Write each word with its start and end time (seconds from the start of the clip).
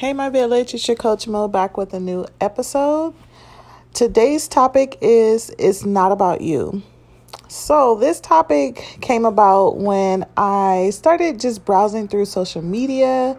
Hey, 0.00 0.14
my 0.14 0.30
village, 0.30 0.72
it's 0.72 0.88
your 0.88 0.96
coach 0.96 1.28
Mo 1.28 1.46
back 1.46 1.76
with 1.76 1.92
a 1.92 2.00
new 2.00 2.24
episode. 2.40 3.12
Today's 3.92 4.48
topic 4.48 4.96
is 5.02 5.50
It's 5.58 5.84
Not 5.84 6.10
About 6.10 6.40
You. 6.40 6.82
So, 7.48 7.96
this 7.96 8.18
topic 8.18 8.96
came 9.02 9.26
about 9.26 9.76
when 9.76 10.24
I 10.38 10.88
started 10.94 11.38
just 11.38 11.66
browsing 11.66 12.08
through 12.08 12.24
social 12.24 12.62
media, 12.62 13.36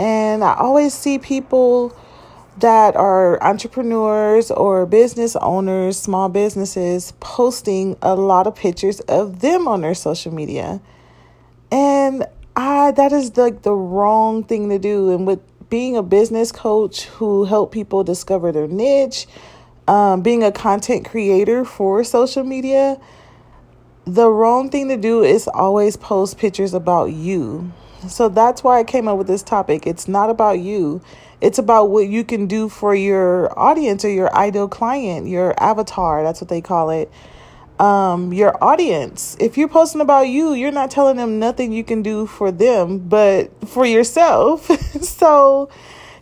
and 0.00 0.42
I 0.42 0.54
always 0.54 0.94
see 0.94 1.20
people 1.20 1.96
that 2.58 2.96
are 2.96 3.40
entrepreneurs 3.40 4.50
or 4.50 4.86
business 4.86 5.36
owners, 5.36 5.96
small 5.96 6.28
businesses, 6.28 7.12
posting 7.20 7.96
a 8.02 8.16
lot 8.16 8.48
of 8.48 8.56
pictures 8.56 8.98
of 9.02 9.42
them 9.42 9.68
on 9.68 9.82
their 9.82 9.94
social 9.94 10.34
media. 10.34 10.80
And 11.70 12.26
I 12.56 12.90
that 12.92 13.12
is 13.12 13.36
like 13.36 13.62
the, 13.62 13.70
the 13.70 13.74
wrong 13.74 14.42
thing 14.42 14.70
to 14.70 14.78
do. 14.80 15.12
And 15.12 15.24
with 15.24 15.40
being 15.68 15.96
a 15.96 16.02
business 16.02 16.52
coach 16.52 17.04
who 17.04 17.44
help 17.44 17.72
people 17.72 18.04
discover 18.04 18.52
their 18.52 18.66
niche, 18.66 19.26
um, 19.86 20.22
being 20.22 20.42
a 20.42 20.52
content 20.52 21.04
creator 21.04 21.64
for 21.64 22.04
social 22.04 22.44
media, 22.44 23.00
the 24.06 24.28
wrong 24.28 24.70
thing 24.70 24.88
to 24.88 24.96
do 24.96 25.22
is 25.22 25.48
always 25.48 25.96
post 25.96 26.38
pictures 26.38 26.74
about 26.74 27.06
you. 27.06 27.72
So 28.08 28.28
that's 28.28 28.62
why 28.62 28.78
I 28.78 28.84
came 28.84 29.08
up 29.08 29.16
with 29.16 29.26
this 29.26 29.42
topic. 29.42 29.86
It's 29.86 30.06
not 30.08 30.28
about 30.28 30.60
you. 30.60 31.00
It's 31.40 31.58
about 31.58 31.90
what 31.90 32.08
you 32.08 32.24
can 32.24 32.46
do 32.46 32.68
for 32.68 32.94
your 32.94 33.58
audience 33.58 34.04
or 34.04 34.10
your 34.10 34.34
ideal 34.34 34.68
client, 34.68 35.26
your 35.28 35.54
avatar, 35.62 36.22
that's 36.22 36.40
what 36.40 36.48
they 36.48 36.60
call 36.60 36.90
it 36.90 37.10
um 37.80 38.32
your 38.32 38.62
audience. 38.62 39.36
If 39.40 39.58
you're 39.58 39.68
posting 39.68 40.00
about 40.00 40.28
you 40.28 40.54
you're 40.54 40.70
not 40.70 40.90
telling 40.90 41.16
them 41.16 41.38
nothing 41.38 41.72
you 41.72 41.82
can 41.84 42.02
do 42.02 42.26
for 42.26 42.52
them 42.52 42.98
but 42.98 43.50
for 43.68 43.84
yourself. 43.86 44.70
So 45.04 45.68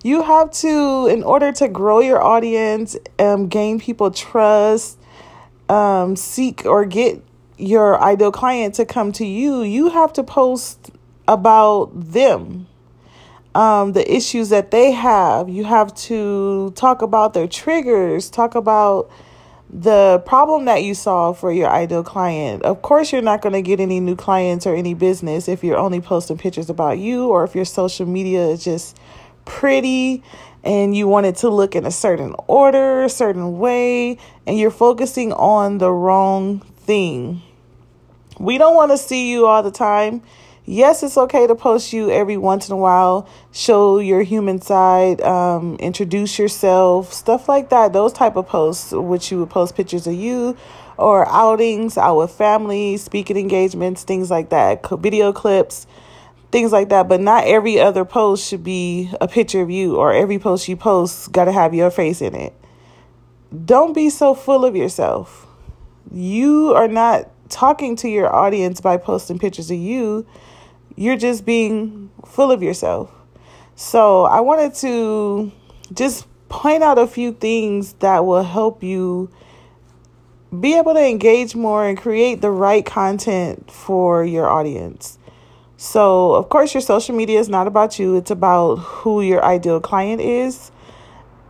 you 0.02 0.22
have 0.22 0.50
to 0.52 1.06
in 1.06 1.22
order 1.22 1.52
to 1.52 1.68
grow 1.68 2.00
your 2.00 2.22
audience 2.22 2.96
um 3.18 3.48
gain 3.48 3.78
people 3.78 4.10
trust 4.10 4.98
um 5.68 6.16
seek 6.16 6.64
or 6.64 6.84
get 6.84 7.22
your 7.58 8.02
ideal 8.02 8.32
client 8.32 8.74
to 8.74 8.84
come 8.84 9.12
to 9.12 9.24
you 9.24 9.62
you 9.62 9.90
have 9.90 10.12
to 10.14 10.22
post 10.22 10.90
about 11.28 11.90
them 11.94 12.66
um 13.54 13.92
the 13.92 14.04
issues 14.14 14.48
that 14.48 14.70
they 14.70 14.92
have. 14.92 15.48
You 15.48 15.64
have 15.64 15.94
to 16.08 16.72
talk 16.74 17.02
about 17.02 17.34
their 17.34 17.46
triggers 17.46 18.30
talk 18.30 18.54
about 18.54 19.10
the 19.72 20.22
problem 20.26 20.66
that 20.66 20.82
you 20.82 20.94
solve 20.94 21.38
for 21.38 21.50
your 21.50 21.70
ideal 21.70 22.04
client. 22.04 22.62
Of 22.62 22.82
course, 22.82 23.10
you're 23.10 23.22
not 23.22 23.40
going 23.40 23.54
to 23.54 23.62
get 23.62 23.80
any 23.80 24.00
new 24.00 24.14
clients 24.14 24.66
or 24.66 24.74
any 24.74 24.92
business 24.92 25.48
if 25.48 25.64
you're 25.64 25.78
only 25.78 26.00
posting 26.00 26.36
pictures 26.36 26.68
about 26.68 26.98
you 26.98 27.28
or 27.28 27.42
if 27.42 27.54
your 27.54 27.64
social 27.64 28.06
media 28.06 28.48
is 28.48 28.62
just 28.62 28.98
pretty 29.46 30.22
and 30.62 30.94
you 30.94 31.08
want 31.08 31.26
it 31.26 31.36
to 31.36 31.48
look 31.48 31.74
in 31.74 31.86
a 31.86 31.90
certain 31.90 32.34
order, 32.46 33.02
a 33.02 33.08
certain 33.08 33.58
way, 33.58 34.18
and 34.46 34.58
you're 34.58 34.70
focusing 34.70 35.32
on 35.32 35.78
the 35.78 35.90
wrong 35.90 36.60
thing. 36.60 37.42
We 38.38 38.58
don't 38.58 38.74
want 38.74 38.90
to 38.92 38.98
see 38.98 39.30
you 39.30 39.46
all 39.46 39.62
the 39.62 39.70
time 39.70 40.22
yes, 40.64 41.02
it's 41.02 41.16
okay 41.16 41.46
to 41.46 41.54
post 41.54 41.92
you 41.92 42.10
every 42.10 42.36
once 42.36 42.68
in 42.68 42.74
a 42.74 42.76
while, 42.76 43.28
show 43.52 43.98
your 43.98 44.22
human 44.22 44.60
side, 44.60 45.20
um, 45.22 45.76
introduce 45.76 46.38
yourself, 46.38 47.12
stuff 47.12 47.48
like 47.48 47.70
that. 47.70 47.92
Those 47.92 48.12
type 48.12 48.36
of 48.36 48.46
posts, 48.46 48.92
which 48.92 49.30
you 49.30 49.40
would 49.40 49.50
post 49.50 49.74
pictures 49.74 50.06
of 50.06 50.14
you 50.14 50.56
or 50.98 51.26
outings 51.28 51.96
out 51.98 52.16
with 52.16 52.30
family, 52.30 52.96
speaking 52.96 53.36
engagements, 53.36 54.04
things 54.04 54.30
like 54.30 54.50
that, 54.50 54.86
video 55.00 55.32
clips, 55.32 55.86
things 56.50 56.70
like 56.70 56.90
that. 56.90 57.08
But 57.08 57.20
not 57.20 57.44
every 57.44 57.80
other 57.80 58.04
post 58.04 58.48
should 58.48 58.62
be 58.62 59.10
a 59.20 59.26
picture 59.26 59.62
of 59.62 59.70
you, 59.70 59.96
or 59.96 60.12
every 60.12 60.38
post 60.38 60.68
you 60.68 60.76
post 60.76 61.32
got 61.32 61.46
to 61.46 61.52
have 61.52 61.74
your 61.74 61.90
face 61.90 62.20
in 62.20 62.34
it. 62.34 62.54
Don't 63.64 63.94
be 63.94 64.08
so 64.10 64.34
full 64.34 64.64
of 64.64 64.76
yourself. 64.76 65.46
You 66.10 66.74
are 66.74 66.88
not 66.88 67.28
talking 67.48 67.96
to 67.96 68.08
your 68.08 68.34
audience 68.34 68.80
by 68.80 68.96
posting 68.96 69.38
pictures 69.38 69.70
of 69.70 69.76
you 69.76 70.26
you're 70.96 71.16
just 71.16 71.44
being 71.44 72.10
full 72.24 72.50
of 72.50 72.62
yourself. 72.62 73.10
So 73.74 74.24
I 74.24 74.40
wanted 74.40 74.74
to 74.76 75.52
just 75.92 76.26
point 76.48 76.82
out 76.82 76.98
a 76.98 77.06
few 77.06 77.32
things 77.32 77.94
that 77.94 78.24
will 78.24 78.42
help 78.42 78.82
you 78.82 79.30
be 80.60 80.76
able 80.76 80.92
to 80.92 81.00
engage 81.00 81.54
more 81.54 81.86
and 81.86 81.96
create 81.96 82.42
the 82.42 82.50
right 82.50 82.84
content 82.84 83.70
for 83.70 84.24
your 84.24 84.48
audience. 84.48 85.18
So, 85.78 86.34
of 86.34 86.48
course, 86.48 86.74
your 86.74 86.80
social 86.80 87.16
media 87.16 87.40
is 87.40 87.48
not 87.48 87.66
about 87.66 87.98
you, 87.98 88.16
it's 88.16 88.30
about 88.30 88.76
who 88.76 89.22
your 89.22 89.44
ideal 89.44 89.80
client 89.80 90.20
is. 90.20 90.70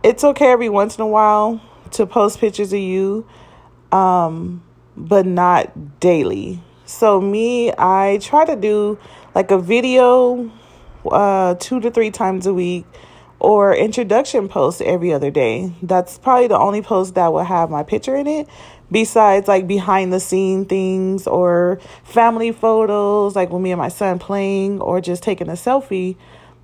It's 0.01 0.23
okay 0.23 0.51
every 0.51 0.69
once 0.69 0.97
in 0.97 1.03
a 1.03 1.07
while 1.07 1.61
to 1.91 2.05
post 2.05 2.39
pictures 2.39 2.73
of 2.73 2.79
you, 2.79 3.27
um, 3.91 4.63
but 4.97 5.25
not 5.25 5.99
daily. 5.99 6.63
So, 6.85 7.21
me, 7.21 7.71
I 7.77 8.19
try 8.21 8.45
to 8.45 8.55
do 8.55 8.97
like 9.35 9.51
a 9.51 9.57
video 9.57 10.51
uh, 11.09 11.55
two 11.55 11.79
to 11.79 11.91
three 11.91 12.11
times 12.11 12.45
a 12.45 12.53
week 12.53 12.85
or 13.39 13.75
introduction 13.75 14.47
post 14.47 14.81
every 14.81 15.13
other 15.13 15.29
day. 15.29 15.73
That's 15.81 16.17
probably 16.17 16.47
the 16.47 16.57
only 16.57 16.81
post 16.81 17.15
that 17.15 17.33
will 17.33 17.43
have 17.43 17.69
my 17.69 17.83
picture 17.83 18.15
in 18.15 18.27
it. 18.27 18.47
Besides, 18.91 19.47
like 19.47 19.67
behind 19.67 20.13
the 20.13 20.19
scene 20.19 20.65
things 20.65 21.25
or 21.25 21.79
family 22.03 22.51
photos, 22.51 23.35
like 23.35 23.49
when 23.49 23.63
me 23.63 23.71
and 23.71 23.79
my 23.79 23.89
son 23.89 24.19
playing 24.19 24.79
or 24.81 25.01
just 25.01 25.23
taking 25.23 25.49
a 25.49 25.53
selfie. 25.53 26.15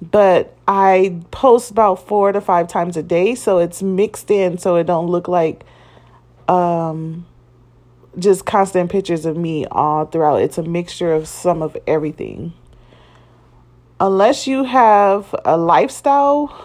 But 0.02 0.56
I 0.68 1.20
post 1.32 1.72
about 1.72 2.08
four 2.08 2.32
to 2.32 2.40
five 2.40 2.68
times 2.68 2.96
a 2.96 3.04
day, 3.04 3.36
so 3.36 3.58
it's 3.58 3.82
mixed 3.82 4.32
in, 4.32 4.58
so 4.58 4.76
it 4.78 4.86
don't 4.86 5.08
look 5.08 5.28
like 5.28 5.66
um 6.48 7.26
just 8.18 8.46
constant 8.46 8.90
pictures 8.90 9.26
of 9.26 9.36
me 9.36 9.66
all 9.66 10.06
throughout. 10.06 10.42
It's 10.42 10.58
a 10.58 10.64
mixture 10.64 11.14
of 11.14 11.28
some 11.28 11.62
of 11.62 11.76
everything. 11.88 12.54
Unless 14.00 14.48
you 14.48 14.64
have 14.64 15.36
a 15.44 15.58
lifestyle, 15.58 16.56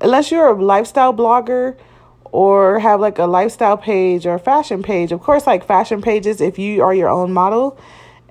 unless 0.00 0.30
you're 0.30 0.48
a 0.48 0.62
lifestyle 0.62 1.12
blogger 1.12 1.76
or 2.24 2.78
have 2.78 3.00
like 3.00 3.18
a 3.18 3.24
lifestyle 3.24 3.76
page 3.76 4.26
or 4.26 4.38
fashion 4.38 4.82
page, 4.82 5.10
of 5.10 5.20
course, 5.20 5.46
like 5.46 5.64
fashion 5.66 6.00
pages, 6.00 6.40
if 6.40 6.58
you 6.58 6.82
are 6.82 6.94
your 6.94 7.08
own 7.08 7.32
model 7.32 7.78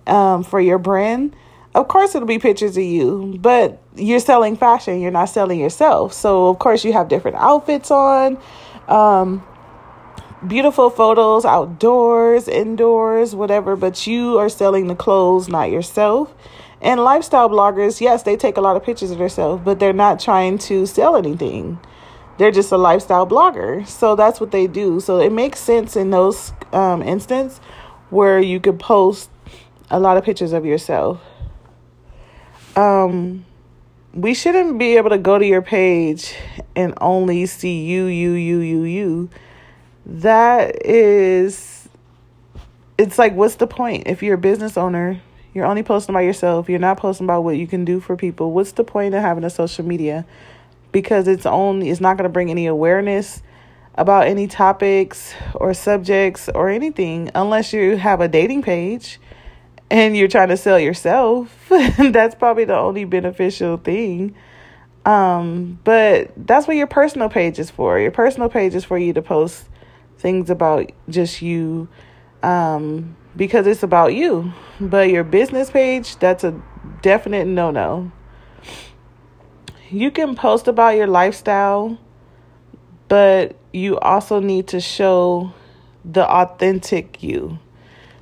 um, 0.08 0.44
for 0.44 0.62
your 0.62 0.78
brand, 0.78 1.36
of 1.74 1.88
course 1.90 2.16
it'll 2.16 2.28
be 2.28 2.40
pictures 2.40 2.78
of 2.78 2.84
you, 2.84 3.36
but 3.40 3.82
you're 3.96 4.20
selling 4.20 4.56
fashion, 4.56 5.02
you're 5.02 5.12
not 5.12 5.26
selling 5.26 5.60
yourself. 5.60 6.14
So, 6.14 6.48
of 6.48 6.60
course, 6.60 6.86
you 6.86 6.94
have 6.94 7.10
different 7.10 7.38
outfits 7.38 7.92
on. 7.92 8.38
Um, 8.88 9.44
beautiful 10.48 10.90
photos 10.90 11.46
outdoors, 11.46 12.48
indoors, 12.48 13.36
whatever, 13.36 13.76
but 13.76 14.06
you 14.08 14.38
are 14.38 14.50
selling 14.50 14.88
the 14.88 14.96
clothes, 14.96 15.48
not 15.48 15.72
yourself. 15.72 16.34
And 16.82 17.00
lifestyle 17.00 17.50
bloggers, 17.50 18.02
yes, 18.02 18.24
they 18.24 18.36
take 18.36 18.58
a 18.58 18.62
lot 18.62 18.76
of 18.76 18.84
pictures 18.84 19.12
of 19.12 19.18
themselves, 19.18 19.64
but 19.64 19.80
they're 19.80 19.94
not 19.94 20.20
trying 20.20 20.58
to 20.60 20.86
sell 20.86 21.16
anything. 21.16 21.80
They're 22.38 22.52
just 22.52 22.72
a 22.72 22.78
lifestyle 22.78 23.26
blogger. 23.26 23.88
So 23.88 24.16
that's 24.16 24.40
what 24.40 24.52
they 24.52 24.68
do. 24.68 25.00
So 25.00 25.20
it 25.20 25.32
makes 25.32 25.60
sense 25.60 25.96
in 25.96 26.10
those 26.10 26.54
um, 26.74 27.02
instances 27.02 27.60
where 28.10 28.40
you 28.40 28.60
could 28.60 28.80
post 28.80 29.30
a 29.90 30.00
lot 30.00 30.18
of 30.18 30.24
pictures 30.24 30.54
of 30.54 30.66
yourself. 30.66 31.22
Um, 32.76 33.46
we 34.14 34.34
shouldn't 34.34 34.78
be 34.78 34.98
able 34.98 35.10
to 35.10 35.18
go 35.18 35.40
to 35.40 35.46
your 35.46 35.62
page 35.62 36.36
and 36.76 36.94
only 37.00 37.46
see 37.46 37.86
you, 37.86 38.06
you, 38.06 38.32
you, 38.32 38.60
you, 38.60 38.84
you 38.84 39.30
that 40.06 40.86
is 40.86 41.90
it's 42.98 43.18
like 43.18 43.34
what's 43.34 43.56
the 43.56 43.68
point? 43.68 44.08
If 44.08 44.24
you're 44.24 44.36
a 44.36 44.40
business 44.40 44.78
owner 44.78 45.22
you're 45.54 45.66
only 45.66 45.84
posting 45.84 46.14
about 46.14 46.26
yourself 46.26 46.70
you're 46.70 46.80
not 46.80 46.98
posting 46.98 47.26
about 47.26 47.44
what 47.44 47.58
you 47.58 47.68
can 47.68 47.86
do 47.86 48.00
for 48.00 48.16
people 48.16 48.52
what's 48.52 48.74
the 48.74 48.84
point 48.84 49.14
of 49.16 49.22
having 49.22 49.44
a 49.44 49.50
social 49.50 49.86
media? 49.86 50.26
Because 50.92 51.28
it's 51.28 51.46
only 51.46 51.90
it's 51.90 52.02
not 52.02 52.18
going 52.18 52.24
to 52.24 52.34
bring 52.34 52.50
any 52.52 52.68
awareness 52.68 53.42
about 53.96 54.28
any 54.28 54.48
topics 54.48 55.34
or 55.56 55.74
subjects 55.74 56.50
or 56.54 56.70
anything 56.70 57.32
unless 57.34 57.74
you 57.74 57.98
have 57.98 58.22
a 58.22 58.28
dating 58.28 58.62
page 58.62 59.20
and 59.90 60.18
you're 60.18 60.28
trying 60.28 60.50
to 60.50 60.58
sell 60.58 60.80
yourself. 60.80 61.56
That's 61.70 62.36
probably 62.36 62.66
the 62.66 62.76
only 62.78 63.06
beneficial 63.06 63.78
thing. 63.78 64.36
Um 65.06 65.80
but 65.84 66.32
that's 66.36 66.68
what 66.68 66.76
your 66.78 66.88
personal 66.88 67.30
page 67.30 67.60
is 67.60 67.70
for. 67.70 68.00
Your 68.00 68.12
personal 68.12 68.50
page 68.50 68.74
is 68.74 68.84
for 68.84 68.98
you 68.98 69.14
to 69.14 69.22
post 69.22 69.66
things 70.26 70.50
about 70.50 70.92
just 71.08 71.44
you 71.44 71.88
um, 72.42 73.16
because 73.36 73.68
it's 73.68 73.84
about 73.84 74.16
you. 74.16 74.52
But 74.82 75.12
your 75.12 75.24
business 75.24 75.70
page, 75.70 76.18
that's 76.18 76.44
a 76.44 76.60
definite 77.04 77.46
no 77.46 77.70
no. 77.70 78.12
You 79.92 80.10
can 80.10 80.36
post 80.36 80.68
about 80.68 80.96
your 80.98 81.06
lifestyle, 81.06 82.00
but 83.08 83.56
you 83.72 84.00
also 84.00 84.40
need 84.40 84.66
to 84.70 84.80
show 84.80 85.54
the 86.04 86.28
authentic 86.28 87.22
you. 87.22 87.60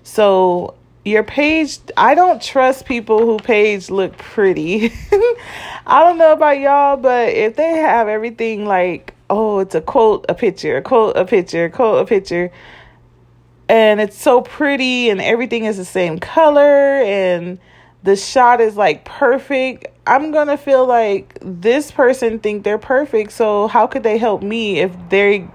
So 0.03 0.75
your 1.05 1.21
page 1.21 1.79
i 1.97 2.15
don't 2.15 2.41
trust 2.41 2.85
people 2.85 3.19
who 3.19 3.37
page 3.37 3.89
look 3.89 4.15
pretty 4.17 4.85
i 5.85 5.99
don't 5.99 6.17
know 6.17 6.31
about 6.31 6.57
y'all 6.57 6.95
but 6.95 7.27
if 7.27 7.57
they 7.57 7.75
have 7.75 8.07
everything 8.07 8.65
like 8.65 9.12
oh 9.33 9.59
it's 9.59 9.75
a 9.75 9.81
quote 9.81 10.25
a 10.29 10.35
picture 10.35 10.77
a 10.77 10.81
quote 10.81 11.17
a 11.17 11.25
picture 11.25 11.65
a 11.65 11.69
quote 11.69 12.01
a 12.01 12.05
picture. 12.05 12.51
And 13.69 13.99
it's 13.99 14.21
so 14.21 14.41
pretty 14.41 15.09
and 15.09 15.21
everything 15.21 15.65
is 15.65 15.77
the 15.77 15.85
same 15.85 16.19
color 16.19 17.01
and 17.01 17.59
the 18.03 18.15
shot 18.15 18.61
is 18.61 18.75
like 18.75 19.05
perfect. 19.05 19.87
I'm 20.05 20.31
gonna 20.31 20.57
feel 20.57 20.85
like 20.85 21.37
this 21.41 21.89
person 21.89 22.39
think 22.39 22.63
they're 22.63 22.77
perfect 22.77 23.31
so 23.31 23.67
how 23.67 23.87
could 23.87 24.03
they 24.03 24.17
help 24.17 24.43
me 24.43 24.79
if 24.79 24.91
they 25.09 25.47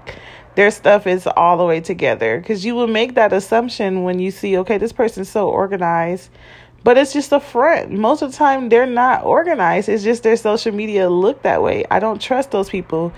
their 0.55 0.71
stuff 0.71 1.07
is 1.07 1.27
all 1.37 1.57
the 1.57 1.63
way 1.63 1.79
together? 1.79 2.39
Because 2.39 2.65
you 2.65 2.75
will 2.75 2.87
make 2.87 3.15
that 3.15 3.31
assumption 3.31 4.03
when 4.03 4.19
you 4.19 4.31
see 4.31 4.57
okay 4.57 4.77
this 4.77 4.91
person's 4.91 5.29
so 5.29 5.47
organized 5.47 6.29
but 6.83 6.97
it's 6.97 7.13
just 7.13 7.31
a 7.31 7.39
front. 7.39 7.91
Most 7.91 8.21
of 8.21 8.31
the 8.31 8.37
time 8.37 8.69
they're 8.69 8.85
not 8.85 9.23
organized. 9.23 9.89
It's 9.89 10.03
just 10.03 10.23
their 10.23 10.37
social 10.37 10.73
media 10.73 11.09
look 11.09 11.41
that 11.43 11.61
way. 11.61 11.85
I 11.91 11.99
don't 11.99 12.21
trust 12.21 12.51
those 12.51 12.69
people 12.69 13.11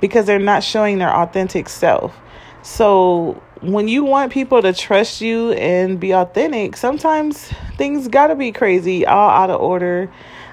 because 0.00 0.26
they're 0.26 0.38
not 0.38 0.62
showing 0.62 0.98
their 0.98 1.14
authentic 1.14 1.68
self. 1.68 2.16
So 2.62 3.40
when 3.60 3.88
you 3.88 4.04
want 4.04 4.32
people 4.32 4.60
to 4.60 4.72
trust 4.72 5.20
you 5.20 5.52
and 5.52 5.98
be 5.98 6.12
authentic, 6.12 6.76
sometimes 6.76 7.52
things 7.76 8.08
got 8.08 8.28
to 8.28 8.34
be 8.34 8.52
crazy, 8.52 9.06
all 9.06 9.30
out 9.30 9.50
of 9.50 9.60
order. 9.60 10.10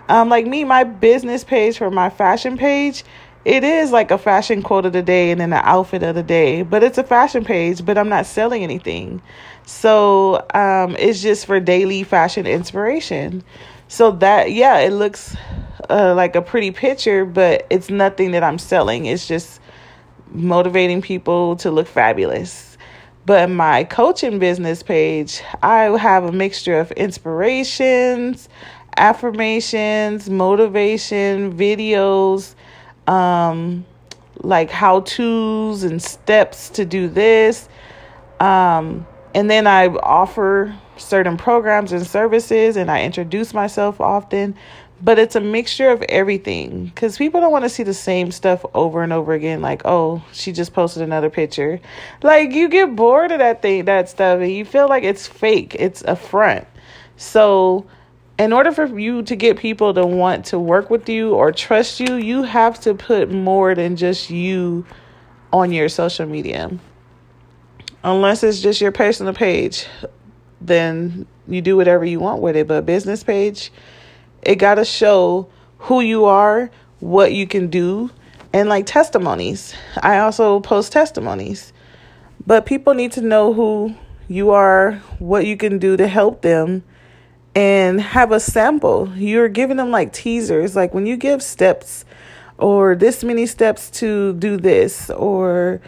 Um, 0.10 0.30
like 0.30 0.46
me, 0.46 0.64
my 0.64 0.84
business 0.84 1.44
page 1.44 1.78
for 1.78 1.90
my 1.90 2.10
fashion 2.10 2.58
page, 2.58 3.04
it 3.46 3.64
is 3.64 3.92
like 3.92 4.12
a 4.12 4.18
fashion 4.18 4.62
quote 4.62 4.86
of 4.86 4.94
the 4.94 5.02
day 5.02 5.32
and 5.32 5.42
then 5.42 5.52
an 5.54 5.62
outfit 5.64 6.04
of 6.04 6.16
the 6.16 6.24
day, 6.24 6.62
but 6.62 6.84
it's 6.84 6.98
a 6.98 7.04
fashion 7.04 7.44
page, 7.44 7.84
but 7.86 7.98
I'm 7.98 8.10
not 8.10 8.26
selling 8.26 8.64
anything. 8.64 9.22
So 9.66 10.46
um, 10.54 10.96
it's 10.98 11.22
just 11.22 11.46
for 11.46 11.60
daily 11.60 12.04
fashion 12.04 12.46
inspiration. 12.46 13.44
So 13.88 14.12
that, 14.12 14.52
yeah, 14.52 14.80
it 14.80 14.92
looks 14.92 15.36
uh, 15.90 16.14
like 16.16 16.36
a 16.36 16.42
pretty 16.42 16.72
picture, 16.72 17.26
but 17.26 17.68
it's 17.70 17.90
nothing 17.90 18.32
that 18.32 18.44
I'm 18.44 18.58
selling. 18.58 19.06
It's 19.06 19.28
just 19.28 19.60
motivating 20.32 21.02
people 21.02 21.56
to 21.58 21.70
look 21.70 21.88
fabulous. 21.88 22.78
But 23.26 23.50
my 23.50 23.84
coaching 23.86 24.40
business 24.40 24.84
page, 24.84 25.42
I 25.62 25.84
have 25.98 26.26
a 26.26 26.32
mixture 26.32 26.80
of 26.80 26.92
inspirations, 26.94 28.50
affirmations, 28.98 30.30
motivation, 30.30 31.58
videos, 31.58 32.56
um, 33.08 33.86
like 34.38 34.70
how 34.70 35.02
to's 35.02 35.84
and 35.84 36.02
steps 36.02 36.70
to 36.72 36.86
do 36.86 37.08
this. 37.08 37.68
Um, 38.40 39.08
and 39.34 39.50
then 39.50 39.68
I 39.68 39.88
offer 39.88 40.76
certain 40.98 41.38
programs 41.38 41.92
and 41.92 42.06
services 42.06 42.78
and 42.78 42.90
I 42.92 43.04
introduce 43.04 43.54
myself 43.54 44.00
often. 44.00 44.56
But 45.02 45.20
it's 45.20 45.36
a 45.36 45.42
mixture 45.42 45.90
of 45.90 46.02
everything 46.04 46.86
because 46.86 47.18
people 47.18 47.42
don't 47.42 47.52
want 47.52 47.66
to 47.66 47.70
see 47.70 47.84
the 47.84 47.94
same 47.94 48.32
stuff 48.32 48.64
over 48.74 49.04
and 49.04 49.12
over 49.12 49.34
again 49.34 49.62
like 49.62 49.82
oh 49.84 50.24
she 50.32 50.54
just 50.54 50.72
posted 50.72 51.02
another 51.02 51.30
picture. 51.30 51.82
Like 52.22 52.54
you 52.54 52.70
get 52.70 52.96
bored 52.96 53.34
of 53.34 53.40
that 53.40 53.62
thing 53.62 53.84
that 53.86 54.08
stuff 54.08 54.40
and 54.40 54.52
you 54.52 54.64
feel 54.64 54.88
like 54.88 55.04
it's 55.04 55.28
fake 55.28 55.76
it's 55.78 56.04
a 56.04 56.16
front. 56.16 56.68
So 57.18 57.86
in 58.40 58.52
order 58.52 58.72
for 58.72 59.00
you 59.00 59.22
to 59.24 59.36
get 59.36 59.58
people 59.58 59.94
to 59.94 60.06
want 60.06 60.46
to 60.46 60.58
work 60.58 60.90
with 60.90 61.08
you 61.08 61.34
or 61.34 61.52
trust 61.52 62.00
you 62.00 62.16
you 62.16 62.44
have 62.44 62.80
to 62.80 62.94
put 62.94 63.32
more 63.32 63.76
than 63.76 63.96
just 63.96 64.30
you 64.30 64.86
on 65.52 65.72
your 65.72 65.88
social 65.88 66.26
media 66.26 66.72
unless 68.04 68.44
it's 68.44 68.62
just 68.62 68.82
your 68.82 68.92
personal 68.92 69.34
page 69.34 69.86
then 70.60 71.26
you 71.48 71.62
do 71.62 71.76
whatever 71.76 72.06
you 72.06 72.20
want 72.20 72.42
with 72.42 72.56
it 72.56 72.68
but 72.68 72.86
business 72.86 73.24
page 73.24 73.72
it 74.42 74.56
got 74.56 74.76
to 74.76 74.86
show 74.86 75.50
who 75.84 76.02
you 76.02 76.26
are, 76.26 76.70
what 77.00 77.34
you 77.34 77.48
can 77.48 77.68
do, 77.68 78.10
and 78.54 78.70
like 78.70 78.86
testimonies. 78.86 79.74
I 80.02 80.20
also 80.20 80.60
post 80.60 80.92
testimonies. 80.92 81.74
But 82.46 82.66
people 82.66 82.94
need 82.94 83.14
to 83.14 83.22
know 83.22 83.54
who 83.54 83.96
you 84.28 84.52
are, 84.52 84.94
what 85.20 85.46
you 85.46 85.58
can 85.58 85.80
do 85.80 85.98
to 85.98 86.08
help 86.08 86.42
them, 86.42 86.84
and 87.56 88.02
have 88.02 88.32
a 88.32 88.40
sample. 88.40 89.12
You're 89.16 89.50
giving 89.50 89.78
them 89.78 89.92
like 89.92 90.14
teasers. 90.14 90.76
Like 90.76 90.94
when 90.94 91.06
you 91.06 91.18
give 91.18 91.42
steps 91.44 92.06
or 92.58 92.96
this 92.96 93.24
many 93.24 93.46
steps 93.46 93.90
to 93.92 94.34
do 94.34 94.58
this 94.58 95.10
or 95.10 95.82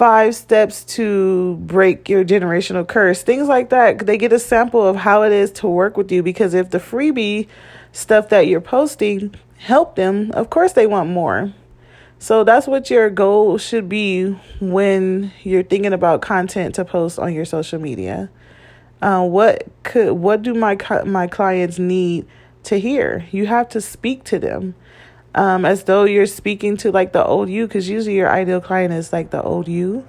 five 0.00 0.34
steps 0.34 0.82
to 0.84 1.56
break 1.56 2.08
your 2.08 2.24
generational 2.24 2.86
curse, 2.86 3.22
things 3.22 3.48
like 3.48 3.68
that. 3.68 4.06
They 4.06 4.16
get 4.16 4.32
a 4.32 4.38
sample 4.38 4.86
of 4.86 4.96
how 4.96 5.22
it 5.24 5.32
is 5.32 5.50
to 5.52 5.68
work 5.68 5.96
with 5.96 6.10
you 6.10 6.22
because 6.22 6.54
if 6.54 6.70
the 6.70 6.78
freebie 6.78 7.48
stuff 7.92 8.30
that 8.30 8.46
you're 8.46 8.62
posting 8.62 9.34
help 9.58 9.96
them, 9.96 10.30
of 10.32 10.48
course 10.48 10.72
they 10.72 10.86
want 10.86 11.10
more. 11.10 11.52
So 12.18 12.44
that's 12.44 12.66
what 12.66 12.90
your 12.90 13.08
goal 13.08 13.56
should 13.58 13.88
be 13.88 14.30
when 14.60 15.32
you're 15.42 15.62
thinking 15.62 15.92
about 15.92 16.20
content 16.22 16.74
to 16.76 16.84
post 16.84 17.18
on 17.18 17.32
your 17.32 17.44
social 17.44 17.78
media. 17.78 18.30
Uh, 19.02 19.24
what 19.24 19.66
could 19.82 20.12
what 20.12 20.42
do 20.42 20.54
my 20.54 20.76
my 21.06 21.26
clients 21.26 21.78
need 21.78 22.26
to 22.64 22.78
hear? 22.78 23.26
You 23.30 23.46
have 23.46 23.68
to 23.70 23.80
speak 23.80 24.24
to 24.24 24.38
them 24.38 24.74
um, 25.34 25.64
as 25.64 25.84
though 25.84 26.04
you're 26.04 26.26
speaking 26.26 26.76
to 26.78 26.92
like 26.92 27.12
the 27.12 27.24
old 27.24 27.48
you, 27.48 27.66
because 27.66 27.88
usually 27.88 28.16
your 28.16 28.30
ideal 28.30 28.60
client 28.60 28.92
is 28.92 29.12
like 29.12 29.30
the 29.30 29.42
old 29.42 29.68
you. 29.68 30.06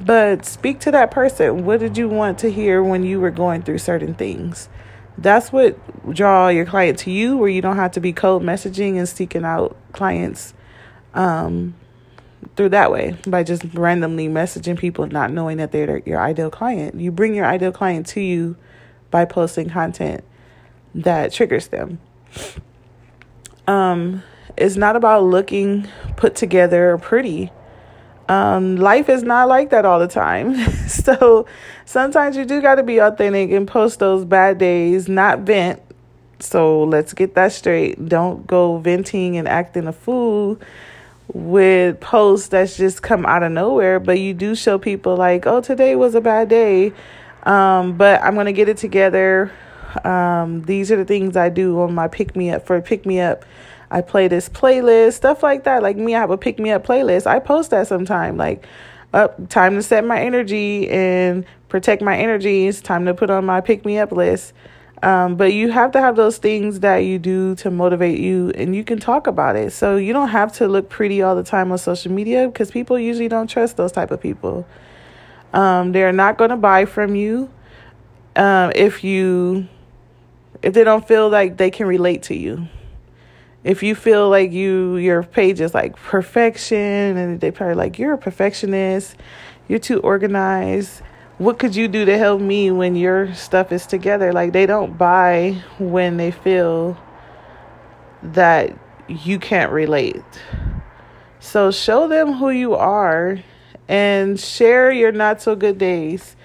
But 0.00 0.44
speak 0.44 0.80
to 0.80 0.90
that 0.90 1.12
person. 1.12 1.64
What 1.64 1.78
did 1.78 1.96
you 1.96 2.08
want 2.08 2.38
to 2.40 2.50
hear 2.50 2.82
when 2.82 3.04
you 3.04 3.20
were 3.20 3.30
going 3.30 3.62
through 3.62 3.78
certain 3.78 4.14
things? 4.14 4.68
that's 5.18 5.52
what 5.52 5.78
draw 6.12 6.48
your 6.48 6.64
client 6.66 6.98
to 6.98 7.10
you 7.10 7.36
where 7.36 7.48
you 7.48 7.62
don't 7.62 7.76
have 7.76 7.92
to 7.92 8.00
be 8.00 8.12
cold 8.12 8.42
messaging 8.42 8.98
and 8.98 9.08
seeking 9.08 9.44
out 9.44 9.76
clients 9.92 10.54
um, 11.14 11.74
through 12.56 12.68
that 12.68 12.90
way 12.90 13.16
by 13.26 13.42
just 13.42 13.62
randomly 13.74 14.28
messaging 14.28 14.78
people 14.78 15.06
not 15.06 15.30
knowing 15.30 15.56
that 15.56 15.72
they're 15.72 15.98
your 16.06 16.20
ideal 16.20 16.50
client 16.50 17.00
you 17.00 17.10
bring 17.10 17.34
your 17.34 17.46
ideal 17.46 17.72
client 17.72 18.06
to 18.06 18.20
you 18.20 18.56
by 19.10 19.24
posting 19.24 19.68
content 19.68 20.22
that 20.94 21.32
triggers 21.32 21.68
them 21.68 21.98
um, 23.66 24.22
it's 24.56 24.76
not 24.76 24.96
about 24.96 25.24
looking 25.24 25.88
put 26.16 26.34
together 26.34 26.92
or 26.92 26.98
pretty 26.98 27.50
um, 28.28 28.76
life 28.76 29.08
is 29.08 29.22
not 29.22 29.48
like 29.48 29.70
that 29.70 29.84
all 29.84 29.98
the 29.98 30.08
time. 30.08 30.56
so 30.88 31.46
sometimes 31.84 32.36
you 32.36 32.44
do 32.44 32.60
got 32.62 32.76
to 32.76 32.82
be 32.82 32.98
authentic 32.98 33.50
and 33.50 33.68
post 33.68 33.98
those 33.98 34.24
bad 34.24 34.58
days, 34.58 35.08
not 35.08 35.40
vent. 35.40 35.82
So 36.40 36.84
let's 36.84 37.12
get 37.12 37.34
that 37.34 37.52
straight. 37.52 38.08
Don't 38.08 38.46
go 38.46 38.78
venting 38.78 39.36
and 39.36 39.48
acting 39.48 39.86
a 39.86 39.92
fool 39.92 40.58
with 41.32 42.00
posts 42.00 42.48
that's 42.48 42.76
just 42.76 43.02
come 43.02 43.24
out 43.26 43.42
of 43.42 43.52
nowhere. 43.52 44.00
But 44.00 44.20
you 44.20 44.34
do 44.34 44.54
show 44.54 44.78
people, 44.78 45.16
like, 45.16 45.46
oh, 45.46 45.60
today 45.60 45.96
was 45.96 46.14
a 46.14 46.20
bad 46.20 46.48
day, 46.48 46.92
um, 47.44 47.96
but 47.96 48.22
I'm 48.22 48.34
to 48.36 48.52
get 48.52 48.68
it 48.68 48.76
together. 48.76 49.52
Um, 50.04 50.62
these 50.62 50.90
are 50.90 50.96
the 50.96 51.04
things 51.04 51.36
I 51.36 51.48
do 51.50 51.80
on 51.80 51.94
my 51.94 52.08
pick 52.08 52.34
me 52.34 52.50
up 52.50 52.66
for 52.66 52.80
pick 52.80 53.06
me 53.06 53.20
up 53.20 53.44
I 53.90 54.00
play 54.00 54.26
this 54.26 54.48
playlist, 54.48 55.12
stuff 55.14 55.44
like 55.44 55.64
that. 55.64 55.82
Like 55.82 55.96
me, 55.96 56.16
I 56.16 56.20
have 56.20 56.30
a 56.30 56.36
pick 56.36 56.58
me 56.58 56.72
up 56.72 56.84
playlist. 56.84 57.28
I 57.28 57.38
post 57.38 57.70
that 57.70 57.86
sometime. 57.86 58.36
Like, 58.36 58.66
up 59.12 59.48
time 59.48 59.76
to 59.76 59.82
set 59.82 60.04
my 60.04 60.20
energy 60.20 60.90
and 60.90 61.44
protect 61.68 62.02
my 62.02 62.16
energy. 62.16 62.66
It's 62.66 62.80
time 62.80 63.06
to 63.06 63.14
put 63.14 63.30
on 63.30 63.46
my 63.46 63.60
pick 63.60 63.84
me 63.84 63.98
up 63.98 64.10
list. 64.10 64.52
Um, 65.04 65.36
but 65.36 65.52
you 65.52 65.70
have 65.70 65.92
to 65.92 66.00
have 66.00 66.16
those 66.16 66.38
things 66.38 66.80
that 66.80 66.98
you 66.98 67.18
do 67.18 67.54
to 67.56 67.70
motivate 67.70 68.18
you 68.18 68.50
and 68.54 68.74
you 68.74 68.82
can 68.82 68.98
talk 68.98 69.26
about 69.26 69.54
it. 69.54 69.72
So 69.72 69.96
you 69.96 70.14
don't 70.14 70.30
have 70.30 70.52
to 70.54 70.66
look 70.66 70.88
pretty 70.88 71.20
all 71.20 71.36
the 71.36 71.42
time 71.42 71.70
on 71.70 71.76
social 71.76 72.10
media 72.10 72.46
because 72.46 72.70
people 72.70 72.98
usually 72.98 73.28
don't 73.28 73.46
trust 73.46 73.76
those 73.76 73.92
type 73.92 74.10
of 74.10 74.20
people. 74.20 74.66
Um, 75.52 75.92
they're 75.92 76.10
not 76.10 76.38
going 76.38 76.50
to 76.50 76.56
buy 76.56 76.86
from 76.86 77.16
you 77.16 77.50
um, 78.34 78.72
if 78.74 79.04
you 79.04 79.68
if 80.62 80.72
they 80.72 80.84
don't 80.84 81.06
feel 81.06 81.28
like 81.28 81.58
they 81.58 81.70
can 81.70 81.86
relate 81.86 82.22
to 82.22 82.34
you 82.34 82.66
if 83.64 83.82
you 83.82 83.94
feel 83.94 84.28
like 84.28 84.52
you 84.52 84.96
your 84.96 85.22
page 85.22 85.60
is 85.60 85.74
like 85.74 85.96
perfection 85.96 87.16
and 87.16 87.40
they 87.40 87.50
probably 87.50 87.74
like 87.74 87.98
you're 87.98 88.12
a 88.12 88.18
perfectionist 88.18 89.16
you're 89.68 89.78
too 89.78 90.00
organized 90.00 91.02
what 91.38 91.58
could 91.58 91.74
you 91.74 91.88
do 91.88 92.04
to 92.04 92.16
help 92.16 92.40
me 92.40 92.70
when 92.70 92.94
your 92.96 93.34
stuff 93.34 93.72
is 93.72 93.86
together 93.86 94.32
like 94.32 94.52
they 94.52 94.66
don't 94.66 94.96
buy 94.96 95.62
when 95.78 96.16
they 96.16 96.30
feel 96.30 96.96
that 98.22 98.76
you 99.08 99.38
can't 99.38 99.72
relate 99.72 100.24
so 101.40 101.70
show 101.70 102.08
them 102.08 102.32
who 102.34 102.50
you 102.50 102.74
are 102.74 103.38
and 103.88 104.40
share 104.40 104.90
your 104.90 105.12
not 105.12 105.42
so 105.42 105.54
good 105.54 105.78
days 105.78 106.36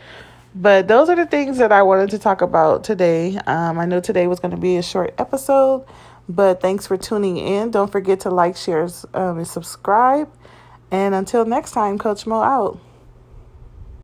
but 0.55 0.87
those 0.87 1.07
are 1.09 1.15
the 1.15 1.27
things 1.27 1.57
that 1.57 1.71
i 1.71 1.81
wanted 1.81 2.09
to 2.09 2.19
talk 2.19 2.41
about 2.41 2.83
today 2.83 3.37
um, 3.45 3.79
i 3.79 3.85
know 3.85 3.99
today 3.99 4.27
was 4.27 4.39
going 4.39 4.51
to 4.51 4.57
be 4.57 4.75
a 4.77 4.83
short 4.83 5.13
episode 5.17 5.85
but 6.29 6.61
thanks 6.61 6.85
for 6.85 6.95
tuning 6.95 7.37
in. 7.37 7.71
Don't 7.71 7.91
forget 7.91 8.19
to 8.21 8.29
like, 8.29 8.55
share, 8.55 8.87
um, 9.15 9.39
and 9.39 9.47
subscribe. 9.47 10.31
And 10.91 11.15
until 11.15 11.43
next 11.43 11.71
time, 11.71 11.97
Coach 11.97 12.27
Mo 12.27 12.41
out. 12.41 12.79